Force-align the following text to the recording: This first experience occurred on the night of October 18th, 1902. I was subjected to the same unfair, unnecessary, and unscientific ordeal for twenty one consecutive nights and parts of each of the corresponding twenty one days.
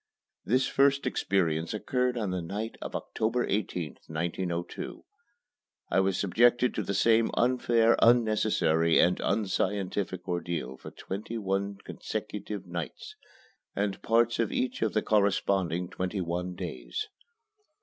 This 0.43 0.65
first 0.65 1.05
experience 1.05 1.75
occurred 1.75 2.17
on 2.17 2.31
the 2.31 2.41
night 2.41 2.75
of 2.81 2.95
October 2.95 3.45
18th, 3.45 3.97
1902. 4.09 5.05
I 5.91 5.99
was 5.99 6.17
subjected 6.17 6.73
to 6.73 6.81
the 6.81 6.95
same 6.95 7.29
unfair, 7.35 7.95
unnecessary, 8.01 8.97
and 8.99 9.19
unscientific 9.19 10.27
ordeal 10.27 10.75
for 10.77 10.89
twenty 10.89 11.37
one 11.37 11.77
consecutive 11.85 12.65
nights 12.65 13.15
and 13.75 14.01
parts 14.01 14.39
of 14.39 14.51
each 14.51 14.81
of 14.81 14.93
the 14.93 15.03
corresponding 15.03 15.87
twenty 15.87 16.19
one 16.21 16.55
days. 16.55 17.07